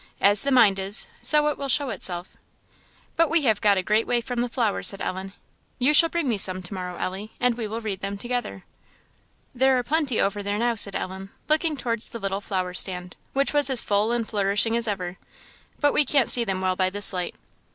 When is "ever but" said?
14.87-15.93